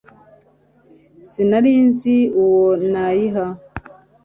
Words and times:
Sinari 1.29 1.73
nzi 1.87 2.17
uwo 2.43 2.67
nayiha 2.91 3.45